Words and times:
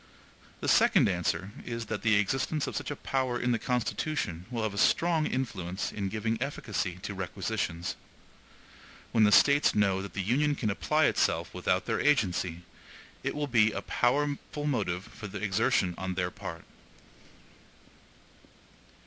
The 0.61 0.67
second 0.67 1.07
answer 1.07 1.51
is, 1.63 1.85
that 1.85 2.01
the 2.01 2.15
existence 2.15 2.65
of 2.65 2.75
such 2.75 2.89
a 2.89 2.95
power 2.95 3.39
in 3.39 3.51
the 3.51 3.59
Constitution 3.59 4.47
will 4.49 4.63
have 4.63 4.73
a 4.73 4.77
strong 4.79 5.27
influence 5.27 5.91
in 5.91 6.09
giving 6.09 6.41
efficacy 6.41 6.97
to 7.03 7.13
requisitions. 7.13 7.95
When 9.11 9.25
the 9.25 9.31
States 9.31 9.75
know 9.75 10.01
that 10.01 10.13
the 10.13 10.23
Union 10.23 10.55
can 10.55 10.71
apply 10.71 11.05
itself 11.05 11.53
without 11.53 11.85
their 11.85 11.99
agency, 12.01 12.63
it 13.23 13.35
will 13.35 13.45
be 13.45 13.71
a 13.73 13.83
powerful 13.83 14.65
motive 14.65 15.03
for 15.03 15.27
exertion 15.37 15.93
on 15.99 16.15
their 16.15 16.31
part. 16.31 16.65